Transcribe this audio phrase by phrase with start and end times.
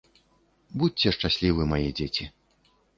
[0.79, 2.31] Будзьце шчаслівы, мае дзеці.